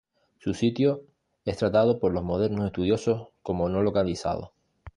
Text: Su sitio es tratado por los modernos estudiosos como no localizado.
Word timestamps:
Su 0.39 0.55
sitio 0.55 1.03
es 1.45 1.57
tratado 1.57 1.99
por 1.99 2.11
los 2.11 2.23
modernos 2.23 2.65
estudiosos 2.65 3.27
como 3.43 3.69
no 3.69 3.83
localizado. 3.83 4.51